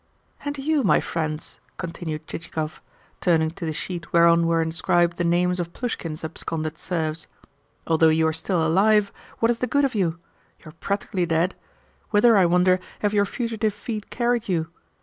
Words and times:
"And 0.43 0.57
you, 0.57 0.81
my 0.83 0.99
friends?" 0.99 1.59
continued 1.77 2.25
Chichikov, 2.25 2.81
turning 3.19 3.51
to 3.51 3.67
the 3.67 3.71
sheet 3.71 4.11
whereon 4.11 4.47
were 4.47 4.59
inscribed 4.59 5.17
the 5.17 5.23
names 5.23 5.59
of 5.59 5.73
Plushkin's 5.73 6.23
absconded 6.23 6.79
serfs. 6.79 7.27
"Although 7.85 8.09
you 8.09 8.27
are 8.27 8.33
still 8.33 8.65
alive, 8.65 9.11
what 9.37 9.51
is 9.51 9.59
the 9.59 9.67
good 9.67 9.85
of 9.85 9.93
you? 9.93 10.17
You 10.57 10.69
are 10.69 10.81
practically 10.81 11.27
dead. 11.27 11.53
Whither, 12.09 12.35
I 12.35 12.47
wonder, 12.47 12.79
have 13.01 13.13
your 13.13 13.25
fugitive 13.25 13.75
feet 13.75 14.09
carried 14.09 14.49
you? 14.49 14.71